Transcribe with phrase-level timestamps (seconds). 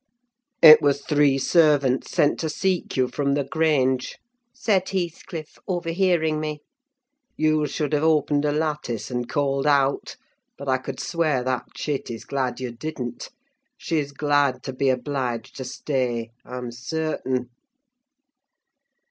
[0.63, 4.17] "It was three servants sent to seek you from the Grange,"
[4.51, 6.61] said Heathcliff, overhearing me.
[7.37, 10.15] "You should have opened a lattice and called out:
[10.57, 13.29] but I could swear that chit is glad you didn't.
[13.77, 17.49] She's glad to be obliged to stay, I'm certain."